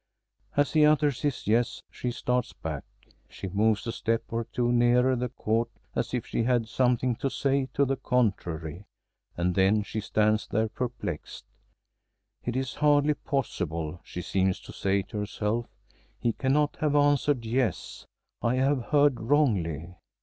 As 0.57 0.73
he 0.73 0.83
utters 0.83 1.21
his 1.21 1.45
"yes," 1.45 1.83
she 1.91 2.09
starts 2.09 2.53
back. 2.53 2.83
She 3.29 3.47
moves 3.47 3.85
a 3.85 3.91
step 3.91 4.23
or 4.29 4.45
two 4.45 4.71
nearer 4.71 5.15
the 5.15 5.29
Court, 5.29 5.69
as 5.93 6.11
if 6.15 6.25
she 6.25 6.41
had 6.41 6.67
something 6.67 7.15
to 7.17 7.29
say 7.29 7.67
to 7.75 7.85
the 7.85 7.97
contrary, 7.97 8.85
and 9.37 9.53
then 9.53 9.83
she 9.83 10.01
stands 10.01 10.47
there 10.47 10.69
perplexed. 10.69 11.45
It 12.43 12.55
is 12.55 12.73
hardly 12.81 13.13
possible, 13.13 13.99
she 14.03 14.23
seems 14.23 14.59
to 14.61 14.73
say 14.73 15.03
to 15.03 15.19
herself; 15.19 15.67
he 16.17 16.33
cannot 16.33 16.77
have 16.77 16.95
answered 16.95 17.45
yes. 17.45 18.07
I 18.41 18.55
have 18.55 18.85
heard 18.85 19.19
wrongly. 19.19 19.97